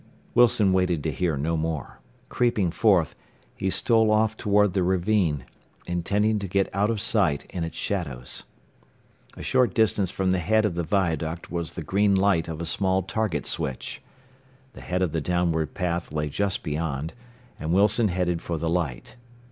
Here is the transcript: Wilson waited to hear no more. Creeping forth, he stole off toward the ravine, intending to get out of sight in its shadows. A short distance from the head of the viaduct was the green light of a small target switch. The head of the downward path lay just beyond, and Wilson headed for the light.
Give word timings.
Wilson 0.33 0.73
waited 0.73 1.03
to 1.03 1.11
hear 1.11 1.37
no 1.37 1.55
more. 1.55 1.99
Creeping 2.27 2.71
forth, 2.71 3.13
he 3.55 3.69
stole 3.69 4.09
off 4.09 4.35
toward 4.35 4.73
the 4.73 4.81
ravine, 4.81 5.45
intending 5.85 6.39
to 6.39 6.47
get 6.47 6.73
out 6.73 6.89
of 6.89 6.99
sight 6.99 7.45
in 7.51 7.63
its 7.63 7.77
shadows. 7.77 8.41
A 9.37 9.43
short 9.43 9.75
distance 9.75 10.09
from 10.09 10.31
the 10.31 10.39
head 10.39 10.65
of 10.65 10.73
the 10.73 10.81
viaduct 10.81 11.51
was 11.51 11.73
the 11.73 11.83
green 11.83 12.15
light 12.15 12.47
of 12.47 12.59
a 12.61 12.65
small 12.65 13.03
target 13.03 13.45
switch. 13.45 14.01
The 14.73 14.81
head 14.81 15.03
of 15.03 15.11
the 15.11 15.21
downward 15.21 15.75
path 15.75 16.11
lay 16.11 16.29
just 16.29 16.63
beyond, 16.63 17.13
and 17.59 17.71
Wilson 17.71 18.07
headed 18.07 18.41
for 18.41 18.57
the 18.57 18.69
light. 18.69 19.17